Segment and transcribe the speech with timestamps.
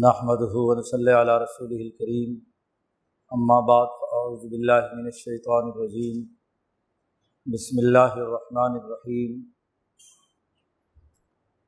[0.00, 0.42] نحمد
[0.88, 2.30] صلی علیہ رسول الکریم
[3.32, 6.22] اما بعد اعوذ باللہ من الشیطان الرجیم
[7.46, 9.34] بسم اللہ الرحمن الرحیم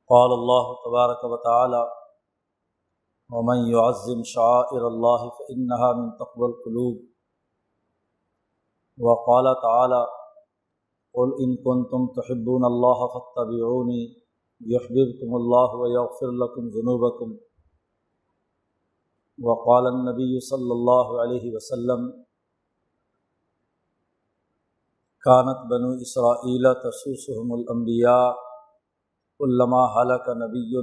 [0.09, 1.83] قال اللہ تبارک و تعالی
[3.29, 6.99] ومن يعظم شعائر اللہ فإنها من تقوى القلوب.
[8.97, 10.03] وقال تعالی
[11.15, 14.03] قل ان كنتم تحبون اللہ فاتبعونی
[14.61, 17.43] يحببكم اللہ ويغفر لكم ذنوبكم.
[19.39, 22.03] وقال النبی صلی اللہ علیہ وسلم
[25.25, 28.29] کانت بنو اسرائیل تسوسحم الانبیاء
[29.39, 30.75] علامہ حلق نبی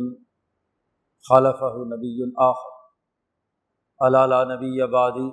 [1.24, 2.12] خلف نبی
[2.46, 2.70] آخر.
[4.00, 5.28] علا نبی آبادی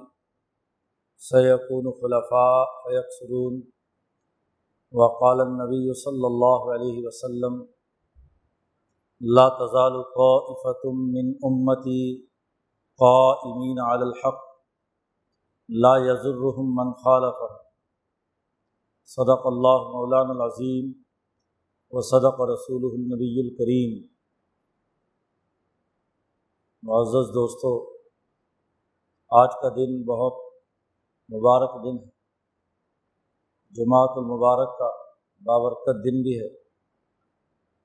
[1.22, 3.60] سیقون خلفاء فیقسرون
[4.94, 7.60] وقال النبی صلی اللہ علیہ وسلم،
[9.22, 12.29] لا تزال طائفة من امتی
[13.00, 14.40] قائمین علی الحق
[15.70, 17.38] لا یزرحم من خالف
[19.06, 21.04] صدق اللہ مولان العظیم
[21.92, 24.20] و صدق رسول النبی الکریم
[26.84, 27.94] معزز دوستو،
[29.30, 30.34] آج کا دن بہت
[31.30, 32.10] مبارک دن ہے۔
[33.72, 34.90] جماعت المبارک کا
[35.42, 36.56] بابرکت دن بھی ہے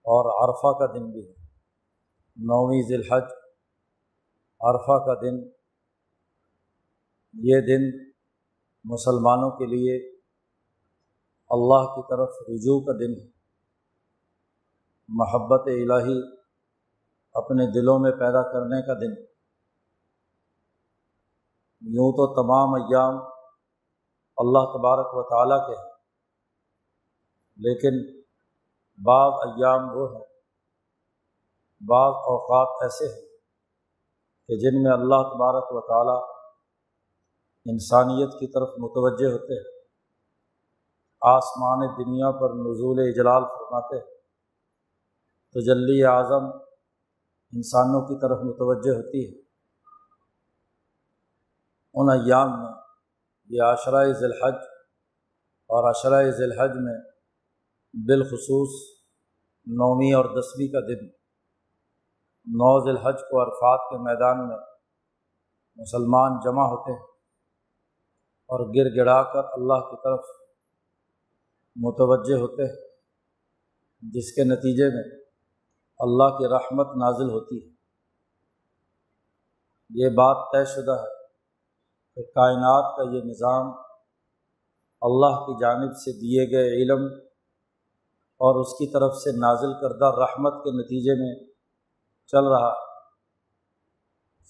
[0.05, 1.33] اور عرفہ کا دن بھی ہے۔
[2.37, 3.44] نویں ذی الحج
[4.61, 5.37] عرفہ کا دن،
[7.35, 7.83] یہ دن
[8.85, 9.97] مسلمانوں کے لیے
[11.51, 13.27] اللہ کی طرف رجوع کا دن ہے۔
[15.09, 16.19] محبت الہی
[17.35, 19.13] اپنے دلوں میں پیدا کرنے کا دن۔
[21.83, 23.15] یوں تو تمام ایام
[24.37, 25.93] اللہ تبارک و تعالیٰ کے ہیں،
[27.57, 27.95] لیکن
[28.99, 30.25] بعض ایام وہ ہیں،
[31.81, 33.24] بعض اوقات ایسے ہیں
[34.49, 36.23] کہ جن میں اللہ تبارک و تعالیٰ
[37.67, 39.73] انسانیت کی طرف متوجہ ہوتے ہیں،
[41.21, 44.15] آسمان دنیا پر نزول اجلال فرماتے ہیں،
[45.55, 46.47] تو جلی اعظم
[47.53, 49.45] انسانوں کی طرف متوجہ ہوتی ہے۔
[51.95, 52.73] ان ایام میں
[53.51, 54.55] یہ عشرۂ ذی الحج
[55.71, 56.99] اور عشرۂ ذی الحج میں
[57.95, 58.71] بالخصوص
[59.67, 61.24] نویں اور دسویں کا دن
[62.47, 64.57] نوز الحج کو عرفات کے میدان میں
[65.77, 67.07] مسلمان جمع ہوتے ہیں
[68.51, 70.25] اور گر گڑا کر اللہ کی طرف
[71.77, 72.89] متوجہ ہوتے ہیں،
[74.03, 75.05] جس کے نتیجے میں
[75.99, 77.75] اللہ کی رحمت نازل ہوتی ہے۔
[79.91, 81.13] یہ بات طے شدہ ہے
[82.17, 83.73] کہ کائنات کا یہ نظام
[85.03, 87.05] اللہ کی جانب سے دیے گئے علم
[88.41, 91.54] اور اس کی طرف سے نازل کردہ رحمت کے نتیجے میں
[92.27, 92.75] چل رہا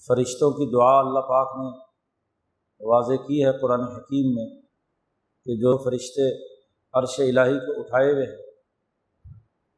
[0.07, 1.85] فرشتوں کی دعا اللہ پاک نے
[2.81, 4.63] واضح کی ہے قرآن حکیم میں
[5.45, 6.55] کہ جو فرشتے
[6.93, 8.43] عرش الٰہی کو اٹھائے ہوئے ہیں،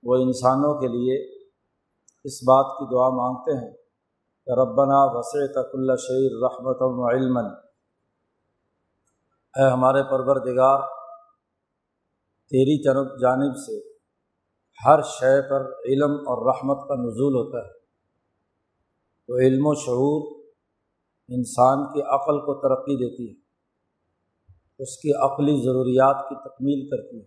[0.02, 1.44] وہ انسانوں کے لیے
[2.24, 3.86] اس بات کی دعا مانگتے ہیں۔
[4.46, 6.82] کہ ربنا وسع تک اللہ شعر رحمت
[7.14, 7.38] علم
[9.56, 10.80] اے ہمارے پروردگار،
[12.48, 12.82] تیری
[13.20, 13.92] جانب سے
[14.86, 17.85] ہر شے پر علم اور رحمت کا نزول ہوتا ہے۔
[19.26, 20.44] تو علم و شعور
[21.28, 23.46] انسان کی عقل کو ترقی دیتی ہے۔
[24.78, 27.26] اس کی عقلی ضروریات کی تکمیل کرتی ہے۔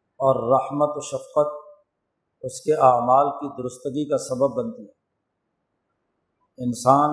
[0.00, 1.68] اور رحمت و شفقت
[2.40, 4.98] اس کے اعمال کی درستگی کا سبب بنتی ہے۔
[6.64, 7.10] انسان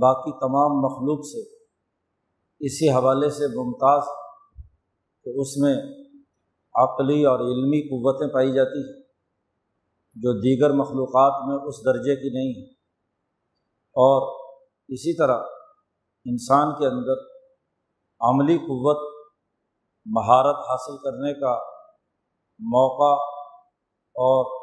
[0.00, 1.54] باقی تمام مخلوق سے
[2.60, 4.02] اسی حوالے سے ممتاز
[5.24, 5.76] کہ اس میں
[6.74, 9.03] عقلی اور علمی قوتیں پائی جاتی ہیں۔
[10.16, 12.72] جو دیگر مخلوقات میں اس درجے کی نہیں ہے
[13.96, 14.44] اور
[14.88, 15.38] اسی طرح
[16.24, 17.22] انسان کے اندر
[18.20, 19.14] عملی قوت،
[20.06, 21.54] مہارت حاصل کرنے کا
[22.58, 23.12] موقع
[24.16, 24.60] اور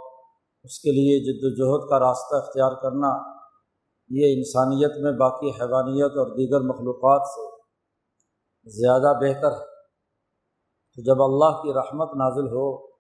[0.64, 3.32] اس کے لیے جد وجہد کا راستہ اختیار کرنا،
[4.10, 7.50] یہ انسانیت میں باقی حیوانیت اور دیگر مخلوقات سے
[8.66, 9.72] زیادہ بہتر ہے۔
[10.96, 12.91] تو جب اللہ کی رحمت نازل ہو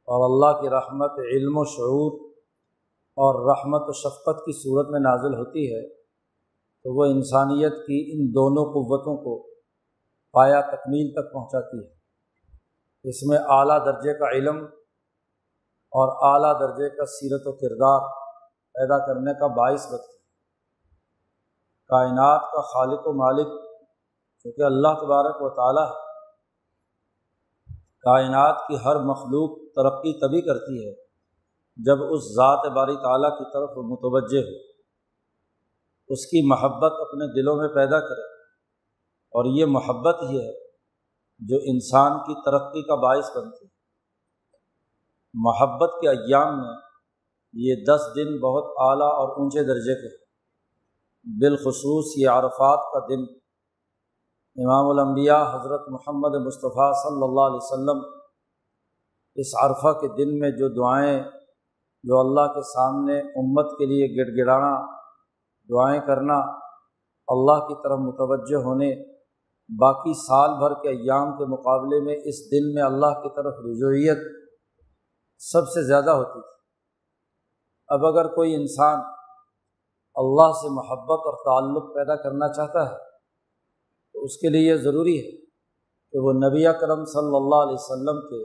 [0.00, 2.30] اور اللہ کی رحمت علم و شعور
[3.16, 5.88] اور رحمت و شفقت کی صورت میں نازل ہوتی ہے،
[6.82, 9.50] تو وہ انسانیت کی ان دونوں قوتوں کو
[10.32, 12.00] پایا تکمیل تک پہنچاتی ہے۔
[13.04, 14.64] اس میں اعلیٰ درجے کا علم
[15.92, 18.00] اور اعلیٰ درجے کا سیرت و کردار
[18.74, 20.18] پیدا کرنے کا باعث بنتی ہے۔
[21.88, 23.48] کائنات کا خالق و مالک،
[24.42, 26.09] چونکہ اللہ تبارک و تعالیٰ ہے
[28.00, 30.94] کائنات کی ہر مخلوق ترقی تبھی کرتی ہے
[31.76, 34.56] جب اس ذات باری تعالیٰ کی طرف متوجہ ہو۔
[36.08, 38.42] اس کی محبت اپنے دلوں میں پیدا کرے۔
[39.30, 40.52] اور یہ محبت ہی ہے
[41.38, 43.70] جو انسان کی ترقی کا باعث بنتی ہے۔
[45.34, 46.76] محبت کے ایام میں
[47.52, 50.24] یہ دس دن بہت اعلیٰ اور اونچے درجے کے
[51.24, 53.39] بالخصوص یہ عرفات کا دن
[54.56, 58.00] امام الانبیاء حضرت محمد مصطفیٰ صلی اللہ علیہ وسلم
[59.36, 61.22] اس عرفہ کے دن میں جو دعائیں
[62.04, 64.72] جو اللہ کے سامنے امت کے لیے گڑ گڑانا
[65.70, 66.38] دعائیں کرنا،
[67.28, 68.90] اللہ کی طرف متوجہ ہونے،
[69.70, 74.24] باقی سال بھر کے ایام کے مقابلے میں اس دن میں اللہ کی طرف رجوعیت
[75.40, 76.48] سب سے زیادہ ہوتی تھی۔
[77.88, 78.98] اب اگر کوئی انسان
[80.16, 83.09] اللہ سے محبت اور تعلق پیدا کرنا چاہتا ہے
[84.20, 85.40] تو اس کے لیے یہ ضروری ہے
[86.12, 88.42] کہ وہ نبی کرم صلی اللہ علیہ وسلم کے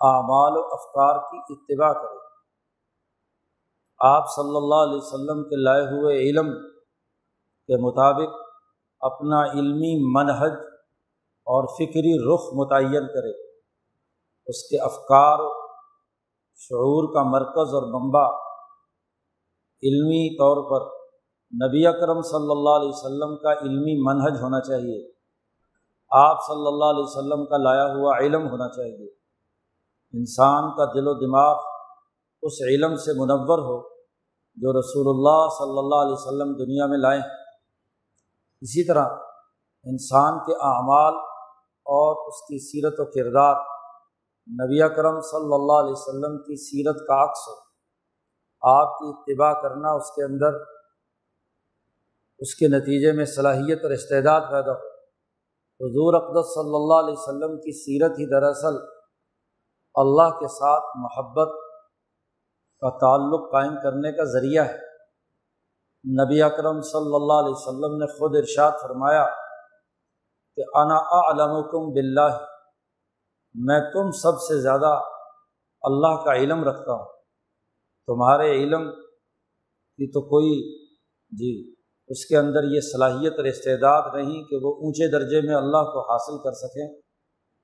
[0.00, 2.18] اعمال و افکار کی اتباع کرے۔
[3.98, 6.52] آپ صلی اللہ علیہ وسلم کے لائے ہوئے علم
[7.66, 8.34] کے مطابق
[9.00, 10.52] اپنا علمی منحج
[11.46, 13.50] اور فکری رخ متعین کرے۔
[14.46, 15.38] اس کے افکار
[16.54, 18.24] شعور کا مرکز اور منبع
[19.82, 20.99] علمی طور پر
[21.52, 25.12] نبی اکرم صلی اللہ علیہ وسلم کا علمی منحج ہونا چاہیے۔
[26.10, 29.08] آپ صلی اللہ علیہ وسلم کا لایا ہوا علم ہونا چاہیے۔
[30.12, 31.56] انسان کا دل و دماغ
[32.42, 33.88] اس علم سے منور ہو
[34.54, 37.22] جو رسول اللہ صلی اللہ علیہ وسلم دنیا میں لائیں
[38.60, 39.04] اسی طرح
[39.84, 41.14] انسان کے اعمال
[41.86, 43.54] اور اس کی سیرت و کردار
[44.48, 47.54] نبی کرم صلی اللہ علیہ وسلم کی سیرت کا عکس ہو۔
[48.62, 50.79] آپ کی اتباع کرنا اس کے اندر
[52.40, 54.90] اس کے نتیجے میں صلاحیت اور استعداد پیدا ہو۔
[55.80, 58.76] حضور اقدس صلی اللہ علیہ وسلم کی سیرت ہی دراصل
[59.94, 61.48] اللہ کے ساتھ محبت
[62.80, 64.78] کا تعلق قائم کرنے کا ذریعہ ہے۔
[66.24, 69.24] نبی اکرم صلی اللہ علیہ وسلم نے خود ارشاد فرمایا
[70.56, 70.98] کہ انا
[71.30, 72.38] علمکم بلّہ
[73.54, 75.00] میں تم سب سے زیادہ
[75.82, 77.06] اللہ کا علم رکھتا ہوں۔
[78.06, 78.90] تمہارے علم
[79.98, 80.78] کی تو کوئی
[81.30, 81.79] جی
[82.10, 86.00] اس کے اندر یہ صلاحیت اور استعداد نہیں کہ وہ اونچے درجے میں اللہ کو
[86.06, 86.86] حاصل کر سکیں،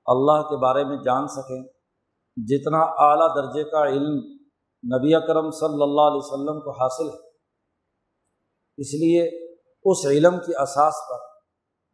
[0.07, 1.63] اللہ کے بارے میں جان سکیں۔
[2.37, 4.13] جتنا اعلیٰ درجے کا علم
[4.83, 7.19] نبی اکرم صلی اللہ علیہ وسلم کو حاصل ہے،
[8.77, 9.23] اس لیے
[9.85, 11.25] اس علم کی اساس پر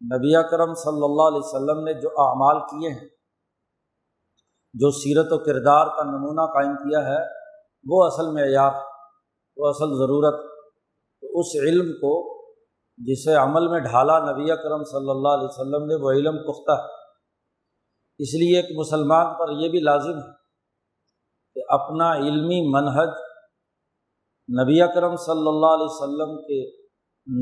[0.01, 3.07] نبی اکرم صلی اللہ علیہ وسلم نے جو اعمال کیے ہیں،
[4.75, 7.21] جو سیرت و کردار کا نمونہ قائم کیا ہے،
[7.85, 8.79] وہ اصل معیار
[9.57, 10.39] وہ اصل ضرورت
[11.23, 12.13] تو اس علم کو
[13.07, 17.01] جسے عمل میں ڈھالا نبی کرم صلی اللہ علیہ وسلم نے وہ علم پختہ ہے۔
[18.19, 20.31] اس لیے ایک مسلمان پر یہ بھی لازم ہے
[21.55, 23.09] کہ اپنا علمی منحج
[24.49, 26.83] نبی کرم صلی اللہ علیہ وسلم کے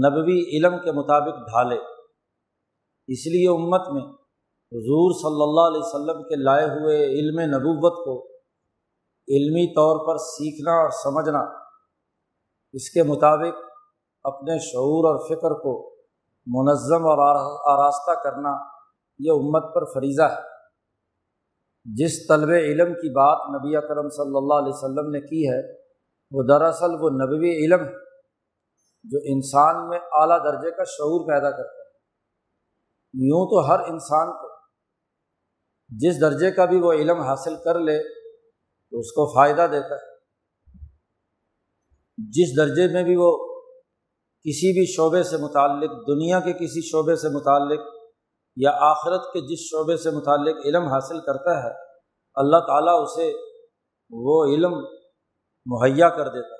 [0.07, 1.77] نبوی علم کے مطابق ڈھالے۔
[3.07, 4.03] اس لیے امت میں
[4.71, 8.27] حضور صلی اللہ علیہ وسلم کے لائے ہوئے علم نبوت کو
[9.27, 11.39] علمی طور پر سیکھنا اور سمجھنا
[12.73, 13.70] اس کے مطابق
[14.23, 15.95] اپنے شعور اور فکر کو
[16.45, 17.17] منظم اور
[17.71, 18.49] آراستہ کرنا
[19.19, 20.51] یہ امت پر فریضہ ہے۔
[21.85, 25.73] جس طلب علم کی بات نبی اکرم صلی اللہ علیہ وسلم نے کی ہے،
[26.31, 28.01] وہ دراصل وہ نبوی علم ہے
[29.03, 31.89] جو انسان میں اعلیٰ درجے کا شعور پیدا کرتا ہے۔
[33.13, 34.47] یوں تو ہر انسان کو
[35.89, 38.03] جس درجے کا بھی وہ علم حاصل کر لے،
[38.89, 40.11] تو اس کو فائدہ دیتا ہے۔
[42.17, 43.50] جس درجے میں بھی وہ
[44.45, 47.81] کسی بھی شعبے سے متعلق، دنیا کے کسی شعبے سے متعلق
[48.57, 51.73] یا آخرت کے جس شعبے سے متعلق علم حاصل کرتا ہے،
[52.35, 53.31] اللہ تعالیٰ اسے
[54.11, 54.73] وہ علم
[55.65, 56.59] مہیا کر دیتا ہے۔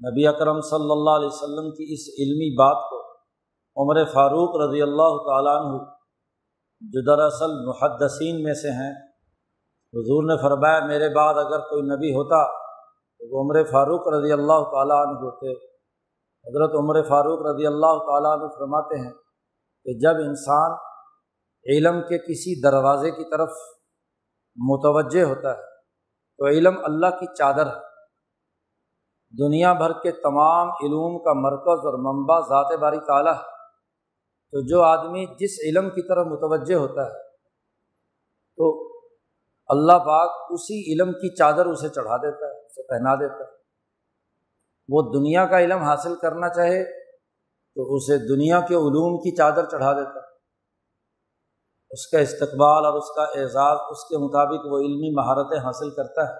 [0.00, 2.98] نبی اکرم صلی اللہ علیہ وسلم کی اس علمی بات کو
[3.76, 5.78] عمر فاروق رضی اللہ تعالیٰ عنہ،
[6.82, 8.92] جو دراصل محدثین میں سے ہیں،
[9.94, 14.70] حضور نے فرمایا، میرے بعد اگر کوئی نبی ہوتا تو وہ عمر فاروق رضی اللہ
[14.70, 15.77] تعالیٰ عنہ ہوتے۔
[16.46, 19.12] حضرت عمر فاروق رضی اللہ تعالیٰ عنہ فرماتے ہیں
[19.84, 20.70] کہ جب انسان
[21.66, 23.50] علم کے کسی دروازے کی طرف
[24.56, 25.62] متوجہ ہوتا ہے،
[26.38, 27.88] تو علم اللہ کی چادر ہے۔
[29.38, 33.56] دنیا بھر کے تمام علوم کا مرکز اور منبع ذات باری تعالیٰ ہے۔
[34.52, 37.22] تو جو آدمی جس علم کی طرف متوجہ ہوتا ہے،
[38.58, 38.88] تو
[39.68, 43.57] اللہ پاک اسی علم کی چادر اسے چڑھا دیتا ہے، اسے پہنا دیتا ہے۔
[44.88, 46.84] وہ دنیا کا علم حاصل کرنا چاہے
[47.74, 50.28] تو اسے دنیا کے علوم کی چادر چڑھا دیتا ہے۔
[51.90, 56.28] اس کا استقبال اور اس کا اعزاز اس کے مطابق وہ علمی مہارتیں حاصل کرتا
[56.28, 56.34] ہے۔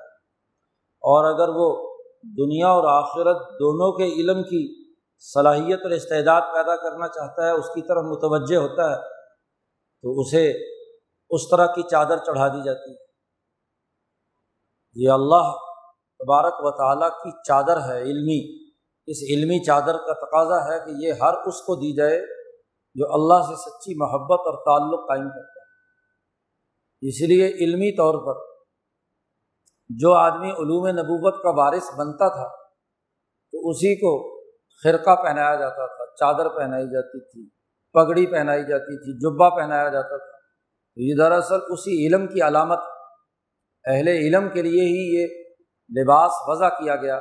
[0.80, 7.08] اور اگر وہ دنیا اور آخرت دونوں کے علم کی صلاحیت اور استعداد پیدا کرنا
[7.08, 8.96] چاہتا ہے، اس کی طرف متوجہ ہوتا ہے،
[10.02, 10.52] تو اسے
[11.30, 12.96] اس طرح کی چادر چڑھا دی جاتی ہے۔
[14.94, 15.67] یہ اللہ
[16.18, 18.68] تبارک و تعالیٰ کی چادر ہے علمی۔
[19.06, 22.20] اس علمی چادر کا تقاضا ہے کہ یہ ہر اس کو دی جائے
[22.94, 28.40] جو اللہ سے سچی محبت اور تعلق قائم کرتا ہے۔ اس لیے علمی طور پر
[29.88, 32.56] جو آدمی علوم نبوت کا وارث بنتا تھا،
[33.52, 34.40] تو اسی کو
[34.84, 37.48] خرقہ پہنایا جاتا تھا، چادر پہنائی جاتی تھی،
[37.92, 40.38] پگڑی پہنائی جاتی تھی، جبہ پہنایا جاتا تھا۔
[40.96, 42.78] یہ دراصل اسی علم کی علامت
[43.84, 45.47] اہل علم کے لیے ہی یہ
[45.96, 47.20] لباس وضع کیا گیا،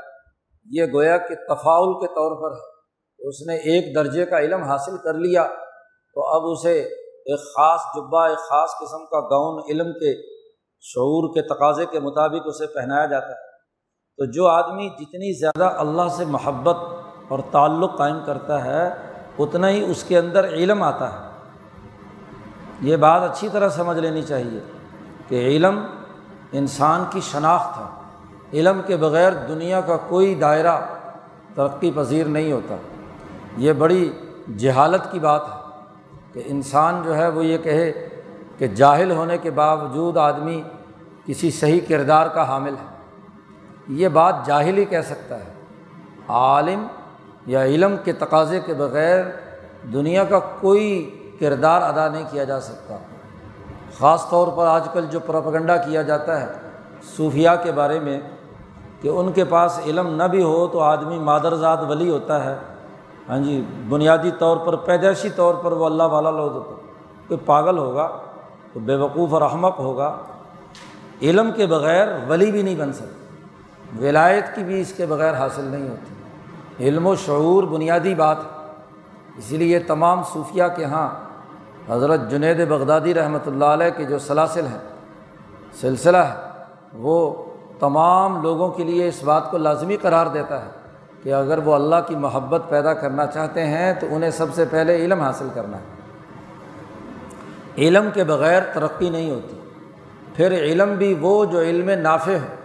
[0.65, 4.97] یہ گویا کہ تفاول کے طور پر ہے اس نے ایک درجے کا علم حاصل
[4.97, 5.43] کر لیا،
[6.13, 6.81] تو اب اسے
[7.25, 10.37] ایک خاص جبہ، ایک خاص قسم کا گاؤن علم کے
[10.81, 13.47] شعور کے تقاضے کے مطابق اسے پہنایا جاتا ہے۔
[14.17, 16.75] تو جو آدمی جتنی زیادہ اللہ سے محبت
[17.29, 18.89] اور تعلق قائم کرتا ہے،
[19.39, 21.27] اتنا ہی اس کے اندر علم آتا ہے۔
[22.81, 24.59] یہ بات اچھی طرح سمجھ لینی چاہیے
[25.27, 25.85] کہ علم
[26.51, 28.06] انسان کی شناخت ہے۔
[28.53, 30.77] علم کے بغیر دنیا کا کوئی دائرہ
[31.55, 32.75] ترقی پذیر نہیں ہوتا۔
[33.57, 34.13] یہ بڑی
[34.57, 35.81] جہالت کی بات ہے
[36.33, 38.09] کہ انسان جو ہے وہ یہ کہے
[38.57, 40.63] کہ جاہل ہونے کے باوجود آدمی
[41.25, 42.97] کسی صحیح کردار کا حامل ہے۔
[43.87, 45.53] یہ بات جاہل ہی کہہ سکتا ہے۔
[46.27, 46.87] عالم
[47.45, 49.23] یا علم کے تقاضے کے بغیر
[49.93, 52.97] دنیا کا کوئی کردار ادا نہیں کیا جا سکتا۔
[53.99, 56.47] خاص طور پر آج کل جو پروپگنڈا کیا جاتا ہے
[57.17, 58.21] صوفیہ کے بارے میں
[59.01, 62.55] کہ ان کے پاس علم نہ بھی ہو تو آدمی مادرزاد ولی ہوتا ہے۔
[63.29, 66.75] ہاں جی بنیادی طور پر، پیدائشی طور پر وہ اللہ والا لوگ ہوتا
[67.27, 68.17] کوئی پاگل ہوگا
[68.73, 70.17] تو بے وقوف اور احمق ہوگا،
[71.21, 75.63] علم کے بغیر ولی بھی نہیں بن سکتا۔ ولایت کی بھی اس کے بغیر حاصل
[75.63, 76.13] نہیں ہوتی۔
[76.87, 78.71] علم و شعور بنیادی بات ہے۔
[79.37, 81.09] اسی لیے تمام صوفیہ کے یہاں
[81.89, 84.79] حضرت جنید بغدادی رحمۃ اللہ علیہ کے جو سلاسل ہیں،
[85.81, 86.35] سلسلہ ہے،
[86.93, 87.45] وہ
[87.79, 90.69] تمام لوگوں کے لیے اس بات کو لازمی قرار دیتا ہے
[91.23, 94.95] کہ اگر وہ اللہ کی محبت پیدا کرنا چاہتے ہیں تو انہیں سب سے پہلے
[94.95, 95.83] علم حاصل کرنا ہے۔
[97.77, 99.59] علم کے بغیر ترقی نہیں ہوتی۔
[100.33, 102.55] پھر علم بھی وہ جو علم نافع ہو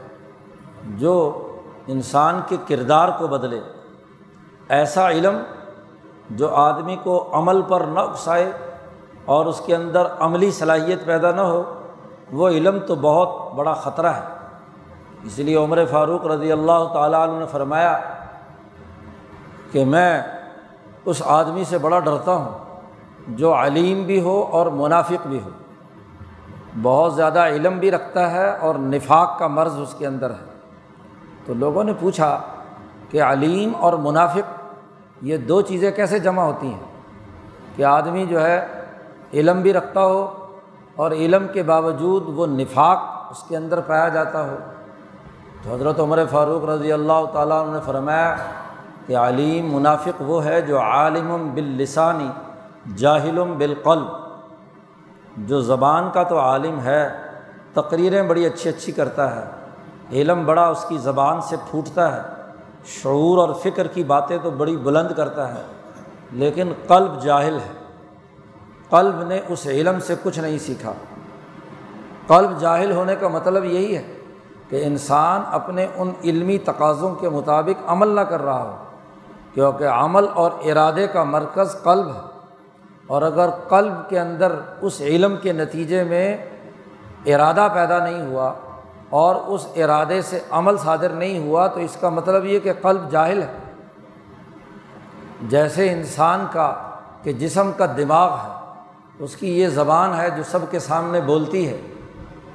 [0.85, 1.47] جو
[1.87, 3.61] انسان کے کردار کو بدلے۔
[4.69, 5.39] ایسا علم
[6.31, 8.53] جو آدمی کو عمل پر نہ اکسائے
[9.25, 11.83] اور اس کے اندر عملی صلاحیت پیدا نہ ہو،
[12.33, 14.42] وہ علم تو بہت بڑا خطرہ ہے۔
[15.25, 17.99] اس لیے عمر فاروق رضی اللہ تعالیٰ عنہ نے فرمایا
[19.73, 20.23] کہ میں
[21.05, 22.59] اس آدمی سے بڑا ڈرتا ہوں
[23.29, 25.51] جو علیم بھی ہو اور منافق بھی ہو۔
[26.83, 30.61] بہت زیادہ علم بھی رکھتا ہے اور نفاق کا مرض اس کے اندر ہے۔
[31.47, 32.41] تو لوگوں نے پوچھا
[33.11, 34.63] کہ علیم اور منافق
[35.23, 36.81] یہ دو چیزیں کیسے جمع ہوتی ہیں؟
[37.77, 38.67] کہ آدمی جو ہے
[39.35, 40.47] علم بھی رکھتا ہو
[40.97, 42.99] اور علم کے باوجود وہ نفاق
[43.31, 44.57] اس کے اندر پایا جاتا ہو۔
[45.63, 48.37] تو حضرت عمر فاروق رضی اللہ تعالیٰ نے فرمایا
[49.07, 52.29] کہ علیم منافق وہ ہے جو عالم باللسانی
[52.97, 54.07] جاہلم بالقلب۔
[55.37, 57.09] جو زبان کا تو عالم ہے،
[57.73, 59.45] تقریریں بڑی اچھی اچھی کرتا ہے،
[60.13, 62.23] علم بڑا اس کی زبان سے پھوٹتا ہے،
[62.87, 65.63] شعور اور فکر کی باتیں تو بڑی بلند کرتا ہے،
[66.33, 67.73] لیکن قلب جاہل ہے۔
[68.91, 70.93] قلب نے اس علم سے کچھ نہیں سیکھا۔
[72.27, 74.12] قلب جاہل ہونے کا مطلب یہی ہے
[74.73, 78.77] کہ انسان اپنے ان علمی تقاضوں کے مطابق عمل نہ کر رہا ہو،
[79.55, 82.21] کیونکہ عمل اور ارادے کا مرکز قلب ہے۔
[83.07, 86.37] اور اگر قلب کے اندر اس علم کے نتیجے میں
[87.27, 88.53] ارادہ پیدا نہیں ہوا
[89.11, 93.11] اور اس ارادے سے عمل صادر نہیں ہوا، تو اس کا مطلب یہ کہ قلب
[93.11, 93.59] جاہل ہے۔
[95.43, 96.75] جیسے انسان کا
[97.23, 98.81] کہ جسم کا دماغ ہے،
[99.19, 101.81] اس کی یہ زبان ہے جو سب کے سامنے بولتی ہے۔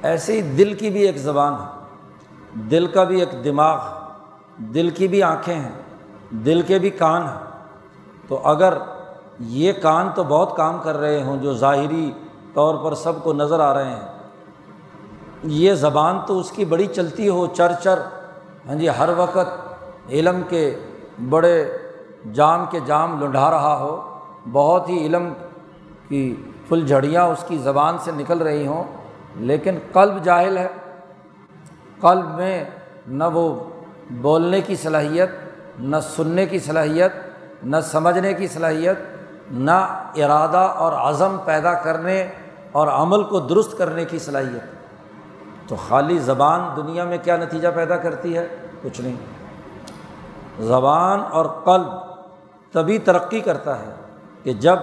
[0.02, 1.77] ایسے ہی دل کی بھی ایک زبان ہے۔
[2.58, 3.78] دل کا بھی ایک دماغ
[4.58, 5.72] دل کی بھی آنکھیں ہیں،
[6.30, 7.66] دل کے بھی کان ہیں۔
[8.28, 8.74] تو اگر
[9.38, 12.12] یہ کان تو بہت کام کر رہے ہوں جو ظاہری
[12.54, 14.18] طور پر سب کو نظر آ رہے ہیں۔
[15.42, 17.98] یہ زبان تو اس کی بڑی چلتی ہو، چر چر۔
[18.68, 19.76] ہاں جی ہر وقت
[20.10, 20.78] علم کے
[21.30, 21.78] بڑے
[22.32, 24.18] جام کے جام لنڈھا رہا ہو۔
[24.52, 25.32] بہت ہی علم
[26.08, 26.34] کی
[26.68, 28.84] پھل جھڑیاں اس کی زبان سے نکل رہی ہوں۔
[29.36, 30.68] لیکن قلب جاہل ہے۔
[32.00, 32.64] قلب میں
[33.06, 33.64] نہ وہ
[34.10, 35.30] بولنے کی صلاحیت،
[35.78, 37.12] نہ سننے کی صلاحیت،
[37.62, 38.98] نہ سمجھنے کی صلاحیت،
[39.50, 42.26] نہ ارادہ اور عزم پیدا کرنے
[42.72, 44.78] اور عمل کو درست کرنے کی صلاحیت۔
[45.68, 48.48] تو خالی زبان دنیا میں کیا نتیجہ پیدا کرتی ہے؟
[48.82, 49.16] کچھ نہیں۔
[50.62, 51.88] زبان اور قلب
[52.72, 53.94] تبھی ترقی کرتا ہے
[54.42, 54.76] کہ جب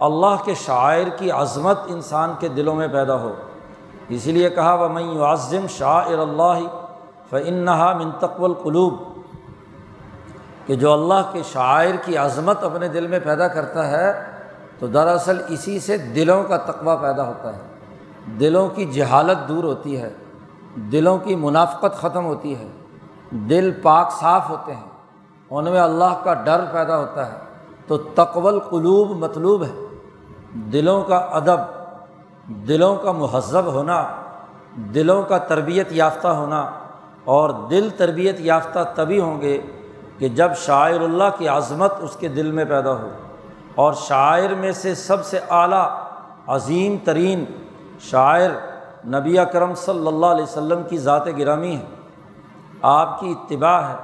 [0.00, 3.34] اللہ کے شاعر کی عظمت انسان کے دلوں میں پیدا ہو۔
[4.14, 6.58] اسی لیے کہا وہ میں عظم شاعر اللہ
[7.30, 8.94] فنحا منتقب القلوب
[10.66, 14.22] کہ جو اللہ کے شاعر کی عظمت اپنے دل میں پیدا کرتا ہے،
[14.78, 17.60] تو دراصل اسی سے دلوں کا تقوہ پیدا ہوتا ہے۔
[18.40, 20.10] دلوں کی جہالت دور ہوتی ہے،
[20.76, 22.68] دلوں کی منافقت ختم ہوتی ہے،
[23.30, 24.88] دل پاک صاف ہوتے ہیں،
[25.50, 27.36] ان میں اللہ کا ڈر پیدا ہوتا ہے۔
[27.86, 29.86] تو تقول قلوب مطلوب ہے،
[30.54, 31.81] دلوں کا ادب
[32.48, 34.06] دلوں کا مہذب ہونا،
[34.76, 36.70] دلوں کا تربیت یافتہ ہونا،
[37.24, 39.60] اور دل تربیت یافتہ تبھی ہوں گے
[40.18, 43.08] کہ جب شاعر اللہ کی عظمت اس کے دل میں پیدا ہو۔
[43.74, 45.88] اور شاعر میں سے سب سے اعلیٰ،
[46.46, 47.44] عظیم ترین
[48.00, 48.50] شاعر
[49.06, 51.84] نبی کرم صلی اللہ علیہ وسلم کی ذات گرامی ہے
[52.82, 53.96] آپ کی اتباع ہے،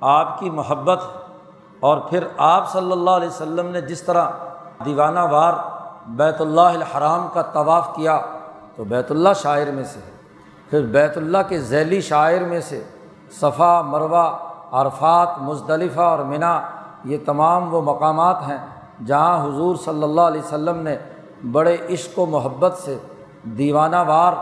[0.00, 1.20] آپ کی محبت ہے۔
[1.80, 4.30] اور پھر آپ صلی اللہ علیہ وسلم نے جس طرح
[4.84, 5.52] دیوانہ وار
[6.16, 8.20] بیت اللہ الحرام کا طواف کیا
[8.76, 10.00] تو بیت اللہ شاعر میں سے
[10.70, 12.84] پھر بیت اللہ کے ذیلی شاعر میں سے
[13.40, 14.36] صفا مروا
[14.72, 16.60] عرفات مصطلفہ اور منا
[17.04, 18.58] یہ تمام وہ مقامات ہیں
[19.06, 20.96] جہاں حضور صلی اللہ علیہ وسلم نے
[21.52, 22.98] بڑے عشق و محبت سے
[23.42, 24.32] دیوانہ وار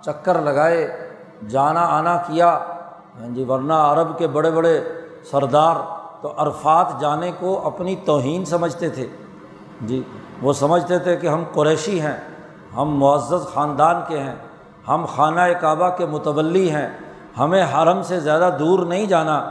[0.00, 1.08] چکر لگائے،
[1.48, 2.58] جانا آنا کیا۔
[3.20, 4.80] ہاں جی ورنہ عرب کے بڑے بڑے
[5.30, 5.76] سردار
[6.22, 9.08] تو عرفات جانے کو اپنی توہین سمجھتے تھے۔
[9.80, 10.02] جی
[10.42, 12.16] وہ سمجھتے تھے کہ ہم قریشی ہیں،
[12.76, 14.34] ہم معزز خاندان کے ہیں،
[14.88, 16.88] ہم خانہ کعبہ کے متولی ہیں،
[17.38, 19.50] ہمیں حرم سے زیادہ دور نہیں جانا۔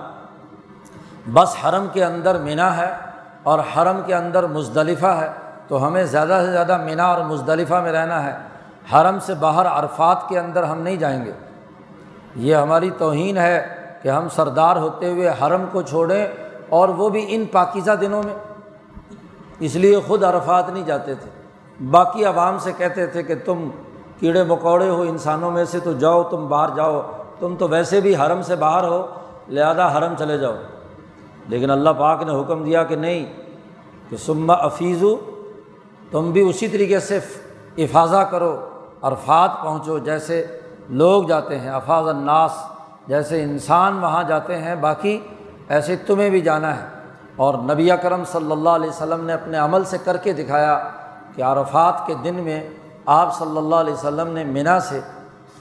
[1.33, 2.95] بس حرم کے اندر منا ہے
[3.43, 5.31] اور حرم کے اندر مصطلفہ ہے،
[5.67, 8.37] تو ہمیں زیادہ سے زیادہ منا اور مصطلفہ میں رہنا ہے۔
[8.93, 11.31] حرم سے باہر عرفات کے اندر ہم نہیں جائیں گے۔
[12.35, 13.67] یہ ہماری توہین ہے
[14.01, 16.27] کہ ہم سردار ہوتے ہوئے حرم کو چھوڑیں
[16.69, 18.33] اور وہ بھی ان پاکیزہ دنوں میں۔
[19.59, 21.29] اس لیے خود عرفات نہیں جاتے تھے۔
[21.91, 23.69] باقی عوام سے کہتے تھے کہ تم
[24.19, 27.01] کیڑے مکوڑے ہو، انسانوں میں سے تو جاؤ، تم باہر جاؤ،
[27.39, 29.07] تم تو ویسے بھی حرم سے باہر ہو،
[29.47, 30.55] لہٰذا حرم چلے جاؤ۔
[31.47, 33.25] لیکن اللہ پاک نے حکم دیا کہ نہیں،
[34.09, 35.15] کہ سما افیز ہو
[36.11, 37.19] تم بھی اسی طریقے سے
[37.77, 38.69] افاظہ کرو،
[39.01, 40.45] عرفات پہنچو۔ جیسے
[40.89, 42.51] لوگ جاتے ہیں، افاظ الناس،
[43.07, 45.19] جیسے انسان وہاں جاتے ہیں، باقی
[45.69, 46.96] ایسے تمہیں بھی جانا ہے۔
[47.37, 50.77] اور نبی کرم صلی اللہ علیہ وسلم نے اپنے عمل سے کر کے دکھایا
[51.35, 52.61] کہ عرفات کے دن میں
[53.05, 54.99] آپ صلی اللہ علیہ وسلم نے منا سے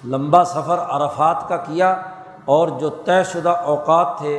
[0.05, 1.95] لمبا سفر عرفات کا کیا
[2.55, 4.39] اور جو طے شدہ اوقات تھے،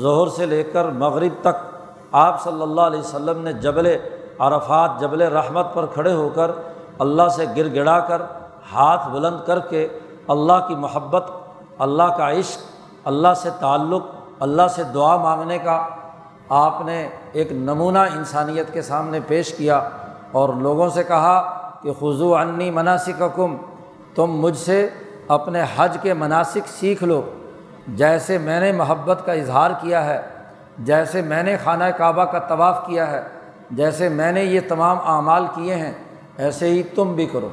[0.00, 1.56] ظہر سے لے کر مغرب تک
[2.22, 3.86] آپ صلی اللہ علیہ وسلم نے جبل
[4.38, 6.50] عرفات، جبل رحمت پر کھڑے ہو کر
[6.98, 8.22] اللہ سے گر گڑا کر
[8.72, 9.86] ہاتھ بلند کر کے
[10.28, 11.30] اللہ کی محبت،
[11.78, 12.60] اللہ کا عشق،
[13.08, 14.02] اللہ سے تعلق،
[14.40, 15.78] اللہ سے دعا مانگنے کا
[16.50, 19.80] آپ نے ایک نمونہ انسانیت کے سامنے پیش کیا
[20.32, 21.38] اور لوگوں سے کہا
[21.82, 23.56] کہ خضو عنی مناسب کم
[24.14, 24.88] تم مجھ سے
[25.28, 27.22] اپنے حج کے مناسب سیکھ لو۔
[27.88, 30.20] جیسے میں نے محبت کا اظہار کیا ہے،
[30.78, 33.22] جیسے میں نے خانہ کعبہ کا طواف کیا ہے،
[33.70, 35.92] جیسے میں نے یہ تمام اعمال کیے ہیں،
[36.38, 37.48] ایسے ہی تم بھی کرو۔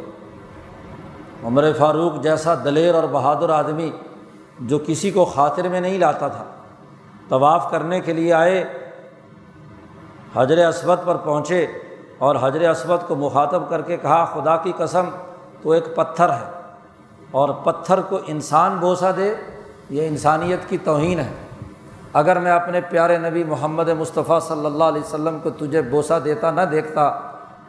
[1.43, 3.89] عمر فاروق جیسا دلیر اور بہادر آدمی
[4.59, 6.43] جو کسی کو خاطر میں نہیں لاتا تھا،
[7.29, 8.63] طواف کرنے کے لیے آئے
[10.35, 11.65] حضر اسود پر پہنچے
[12.17, 15.05] اور حضر اسود کو مخاطب کر کے کہا، خدا کی قسم،
[15.61, 16.51] تو ایک پتھر ہے
[17.31, 19.35] اور پتھر کو انسان بوسہ دے،
[19.89, 21.33] یہ انسانیت کی توہین ہے۔
[22.13, 26.51] اگر میں اپنے پیارے نبی محمد مصطفیٰ صلی اللہ علیہ وسلم کو تجھے بوسہ دیتا
[26.51, 27.11] نہ دیکھتا،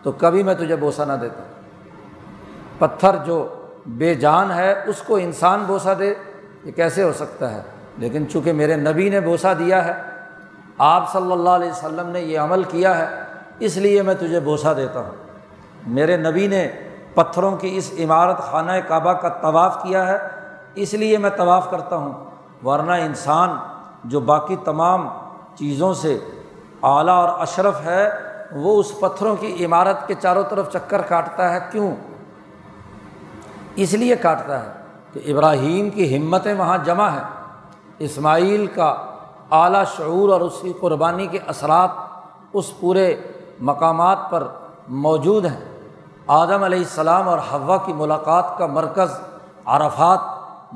[0.03, 1.43] تو کبھی میں تجھے بوسہ نہ دیتا۔
[2.79, 3.49] پتھر جو
[3.87, 6.15] بے جان ہے، اس کو انسان بوسہ دے،
[6.65, 7.63] یہ کیسے ہو سکتا ہے؟
[7.99, 9.93] لیکن چونکہ میرے نبی نے بوسہ دیا ہے
[10.79, 13.23] آپ صلی اللہ علیہ وسلم نے یہ عمل کیا ہے،
[13.59, 15.11] اس لیے میں تجھے بوسہ دیتا ہوں۔
[15.87, 16.69] میرے نبی نے
[17.15, 20.19] پتھروں کی اس عمارت خانہ کعبہ کا طواف کیا ہے،
[20.75, 22.13] اس لیے میں طواف کرتا ہوں۔
[22.67, 23.57] ورنہ انسان
[24.05, 25.09] جو باقی تمام
[25.55, 26.19] چیزوں سے
[26.83, 28.11] اعلیٰ اور اشرف ہے،
[28.53, 31.97] وہ اس پتھروں کی عمارت کے چاروں طرف چکر کاٹتا ہے۔ کیوں؟
[33.77, 34.71] اس لیے کاٹتا ہے
[35.13, 37.55] کہ ابراہیم کی ہمتیں وہاں جمع ہیں۔
[37.99, 38.97] اسماعیل کا
[39.51, 41.91] اعلیٰ شعور اور اس کی قربانی کے اثرات
[42.53, 43.17] اس پورے
[43.61, 44.47] مقامات پر
[44.89, 45.81] موجود ہیں۔
[46.27, 49.11] آدم علیہ السلام اور ہوا کی ملاقات کا مرکز
[49.65, 50.19] عرفات،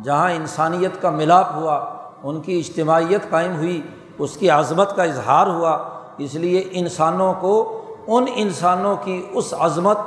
[0.05, 1.85] جہاں انسانیت کا ملاپ ہوا،
[2.23, 3.83] ان کی اجتماعیت قائم ہوئی،
[4.19, 5.79] اس کی عظمت کا اظہار ہوا۔
[6.19, 9.99] اس لیے انسانوں کو، ان انسانوں کی اس عظمت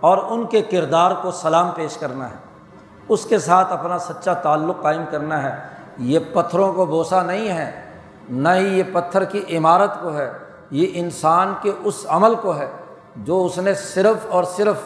[0.00, 2.36] اور ان کے کردار کو سلام پیش کرنا ہے۔
[3.08, 5.56] اس کے ساتھ اپنا سچا تعلق قائم کرنا ہے۔
[5.98, 7.83] یہ پتھروں کو بوسہ نہیں ہے۔
[8.28, 10.32] نہ ہی یہ پتھر کی عمارت کو ہے،
[10.70, 12.70] یہ انسان کے اس عمل کو ہے
[13.16, 14.76] جو اس نے صرف اور صرف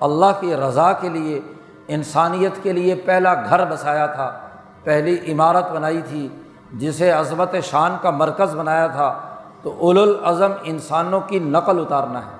[0.00, 1.40] اللہ کی رضا کے لیے،
[1.88, 4.38] انسانیت کے لیے پہلا گھر بسایا تھا،
[4.84, 6.28] پہلی عمارت بنائی تھی،
[6.72, 9.18] جسے عظمت شان کا مرکز بنایا تھا۔
[9.62, 12.36] تو اول الازم انسانوں کی نقل اتارنا ہے۔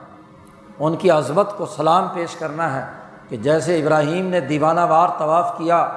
[0.78, 2.86] ان کی عظمت کو سلام پیش کرنا ہے
[3.28, 5.88] کہ جیسے ابراہیم نے دیوانہ وار طواف کیا،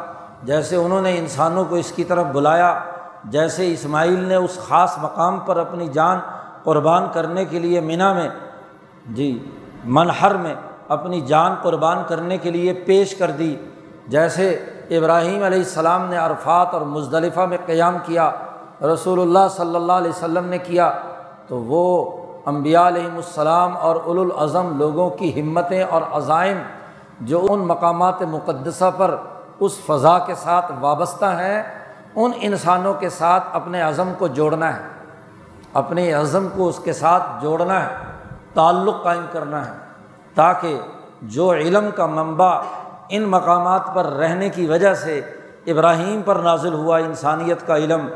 [0.44, 2.80] جیسے انہوں نے انسانوں کو اس کی طرف بلایا
[3.24, 6.20] جیسے اسماعیل نے اس خاص مقام پر اپنی جان
[6.64, 8.30] قربان کرنے کے لیے مینا میں
[9.10, 9.50] جی
[9.86, 10.56] منہر میں
[10.88, 13.56] اپنی جان قربان کرنے کے لیے پیش کر دی۔
[14.08, 14.50] جیسے
[14.90, 18.32] ابراہیم علیہ السلام نے عرفات اور مصطلفہ میں قیام کیا،
[18.82, 20.92] رسول اللہ صلی اللہ علیہ وسلم نے کیا،
[21.48, 22.12] تو وہ
[22.46, 26.58] امبیا علیہم السلام اور الاظم لوگوں کی ہمتیں اور عزائم
[27.22, 29.16] جو ان مقامات مقدسہ پر
[29.60, 31.83] اس فضا کے ساتھ وابستہ ہیں۔
[32.16, 34.82] ان انسانوں کے ساتھ اپنے عزم کو جوڑنا ہے۔
[35.74, 37.96] اپنے عزم کو اس کے ساتھ جوڑنا ہے،
[38.54, 39.72] تعلق قائم کرنا ہے۔
[40.36, 40.80] تاکہ
[41.22, 42.62] جو علم کا منبع
[43.10, 45.22] ان مقامات پر رہنے کی وجہ سے
[45.68, 48.08] ابراہیم پر نازل ہوا، انسانیت کا علم،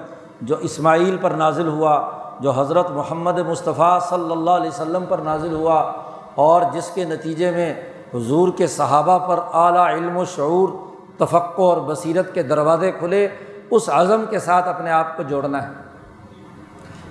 [0.42, 5.54] جو اسماعیل پر نازل ہوا، جو حضرت محمد مصطفیٰ صلی اللہ علیہ وسلم پر نازل
[5.54, 5.92] ہوا،
[6.36, 7.74] اور جس کے نتیجے میں
[8.14, 10.70] حضور کے صحابہ پر اعلیٰ علم و شعور
[11.18, 13.28] تفقع اور بصیرت کے دروازے کھلے
[13.72, 15.74] اس عزم کے ساتھ اپنے آپ کو جوڑنا ہے۔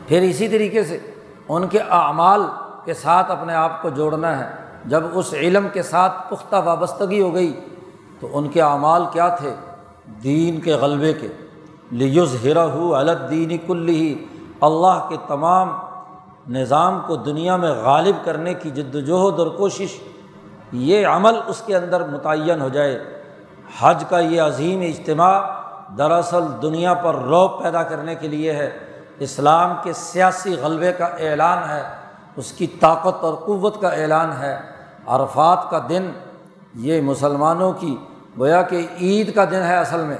[0.09, 0.99] پھر اسی طریقے سے
[1.49, 2.43] ان کے اعمال
[2.85, 4.51] کے ساتھ اپنے آپ کو جوڑنا ہے۔
[4.87, 7.61] جب اس علم کے ساتھ پختہ وابستگی ہو گئی
[8.21, 9.55] تو ان کے اعمال کیا تھے؟
[10.23, 11.29] دین کے غلبے کے۔
[11.91, 14.25] لیز ہرا ہو الدین کل ہی
[14.61, 15.73] اللہ کے تمام
[16.49, 20.01] نظام کو دنیا میں غالب کرنے کی جد وجہد اور کوشش،
[20.73, 23.05] یہ عمل اس کے اندر متعین ہو جائے۔
[23.81, 25.41] حج کا یہ عظیم اجتماع
[25.99, 28.71] دراصل دنیا پر روب پیدا کرنے کے لیے ہے،
[29.19, 31.83] اسلام کے سیاسی غلبے کا اعلان ہے،
[32.37, 34.57] اس کی طاقت اور قوت کا اعلان ہے۔
[35.07, 36.11] عرفات کا دن،
[36.75, 37.97] یہ مسلمانوں کی
[38.39, 40.19] گویا کہ عید کا دن ہے اصل میں۔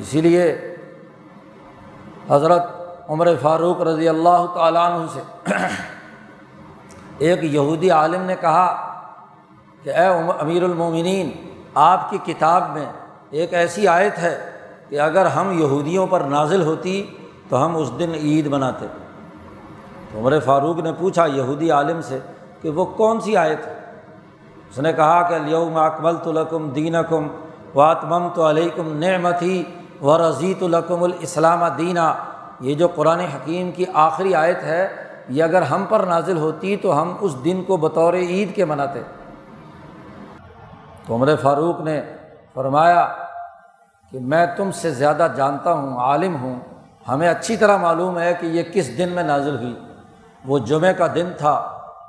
[0.00, 0.76] اسی لیے
[2.28, 2.62] حضرت
[3.08, 5.20] عمر فاروق رضی اللہ تعالیٰ عنہ سے
[7.18, 8.68] ایک یہودی عالم نے کہا
[9.82, 10.06] کہ اے
[10.38, 11.30] امیر المومنین،
[11.74, 12.86] آپ کی کتاب میں
[13.30, 14.38] ایک ایسی آیت ہے
[14.88, 17.06] کہ اگر ہم یہودیوں پر نازل ہوتی
[17.48, 18.86] تو ہم اس دن عید مناتے۔
[20.12, 22.18] تو عمر فاروق نے پوچھا یہودی عالم سے
[22.62, 23.74] کہ وہ کون سی آیت ہے؟
[24.70, 27.26] اس نے کہا کہ لیوم اکمل تو لکم دین کم
[27.74, 29.64] واتمم تو علیکم نعمتی
[30.02, 32.14] و رضیت القم الاسلام دینہ
[32.60, 34.88] یہ جو قرآن حکیم کی آخری آیت ہے،
[35.28, 39.02] یہ اگر ہم پر نازل ہوتی تو ہم اس دن کو بطور عید کے مناتے۔
[41.06, 42.02] تو عمر فاروق نے
[42.54, 43.08] فرمایا
[44.10, 46.60] کہ میں تم سے زیادہ جانتا ہوں، عالم ہوں۔
[47.08, 49.80] ہمیں اچھی طرح معلوم ہے کہ یہ کس دن میں نازل ہوئی۔
[50.44, 51.52] وہ جمعہ کا دن تھا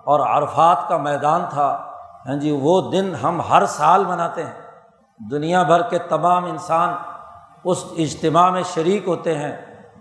[0.04, 1.86] اور عرفات کا میدان تھا۔
[2.26, 4.62] ہاں جی وہ دن ہم ہر سال مناتے ہیں۔
[5.32, 6.94] دنیا بھر کے تمام انسان
[7.64, 9.58] اس اجتماع میں شریک ہوتے ہیں۔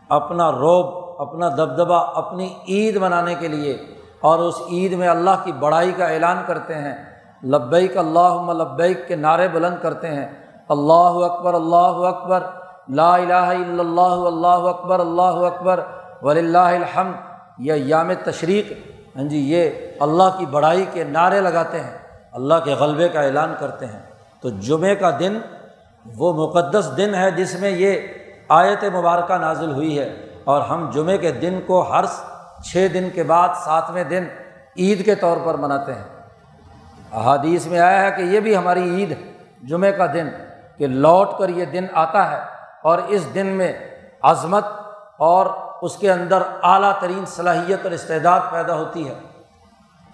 [0.08, 5.52] اپنا روب، اپنا دبدبہ، اپنی عید منانے کے لیے۔ اور اس عید میں اللہ کی
[5.52, 7.09] بڑائی کا اعلان کرتے ہیں۔
[7.44, 10.28] لبیک اللہ لبیک کے نعرے بلند کرتے ہیں۔
[10.68, 12.42] اللہ اکبر اللہ اکبر،
[12.88, 15.80] لا الہ الا اللہ اللہ اکبر اللہ اکبر
[16.22, 17.14] ولی اللہ الحمد۔
[17.58, 18.72] یہ یام تشریق
[19.16, 21.98] ہاں جی یہ اللہ کی بڑائی کے نعرے لگاتے ہیں۔
[22.32, 24.00] اللہ کے غلبے کا اعلان کرتے ہیں۔
[24.40, 25.38] تو جمعے کا دن،
[26.16, 28.00] وہ مقدس دن ہے جس میں یہ
[28.48, 32.04] آیت مبارکہ نازل ہوئی ہے۔ اور ہم جمعے کے دن کو ہر
[32.64, 34.24] چھ دن کے بعد ساتویں دن
[34.76, 36.19] عید کے طور پر مناتے ہیں۔
[37.12, 39.32] احادیث میں آیا ہے کہ یہ بھی ہماری عید ہے
[39.66, 40.28] جمعہ کا دن
[40.78, 42.40] کہ لوٹ کر یہ دن آتا ہے
[42.82, 43.72] اور اس دن میں
[44.22, 44.64] عظمت
[45.18, 45.46] اور
[45.82, 49.14] اس کے اندر اعلیٰ ترین صلاحیت اور استعداد پیدا ہوتی ہے۔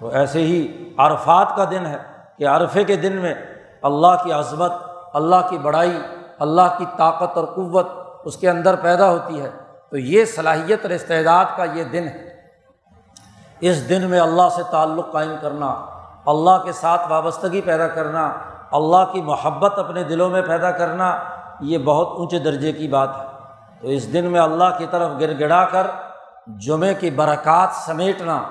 [0.00, 1.98] تو ایسے ہی عرفات کا دن ہے
[2.38, 3.34] کہ عرفے کے دن میں
[3.82, 4.72] اللہ کی عظمت،
[5.14, 5.98] اللہ کی بڑائی،
[6.38, 7.86] اللہ کی طاقت اور قوت
[8.24, 9.50] اس کے اندر پیدا ہوتی ہے۔
[9.90, 12.36] تو یہ صلاحیت اور استعداد کا یہ دن ہے۔
[13.60, 15.95] اس دن میں اللہ سے تعلق قائم کرنا
[16.26, 18.32] اللہ کے ساتھ وابستگی پیدا کرنا،
[18.72, 21.18] اللہ کی محبت اپنے دلوں میں پیدا کرنا،
[21.60, 23.24] یہ بہت اونچے درجے کی بات ہے۔
[23.80, 25.86] تو اس دن میں اللہ کی طرف گر گڑا کر،
[26.46, 28.42] جمعے کی برکات سمیٹنا،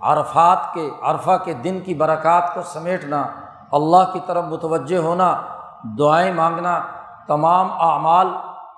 [0.00, 3.26] عرفات کے، عرفہ کے دن کی برکات کو سمیٹنا،
[3.72, 5.42] اللہ کی طرف متوجہ ہونا،
[5.98, 6.80] دعائیں مانگنا،
[7.26, 8.26] تمام اعمال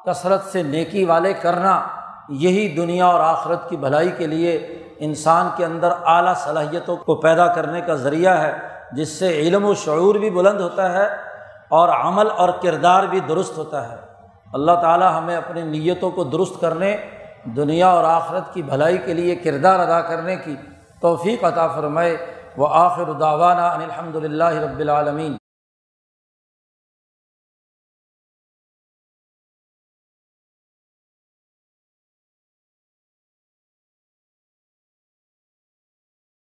[0.07, 1.81] کثرت سے نیکی والے کرنا،
[2.29, 4.59] یہی دنیا اور آخرت کی بھلائی کے لیے
[5.01, 8.59] انسان کے اندر اعلیٰ صلاحیتوں کو پیدا کرنے کا ذریعہ ہے،
[8.93, 11.07] جس سے علم و شعور بھی بلند ہوتا ہے
[11.69, 13.97] اور عمل اور کردار بھی درست ہوتا ہے۔
[14.53, 16.97] اللہ تعالیٰ ہمیں اپنی نیتوں کو درست کرنے،
[17.45, 20.57] دنیا اور آخرت کی بھلائی کے لیے کردار ادا کرنے کی
[21.01, 22.17] توفیق عطا فرمائے۔
[22.57, 25.38] وہ آخر داوانہ الحمد للہ رب العالمین۔